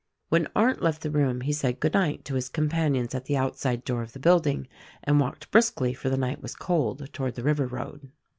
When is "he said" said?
1.41-1.79